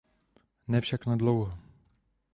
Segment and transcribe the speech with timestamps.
[0.67, 1.57] Ne však na dlouho.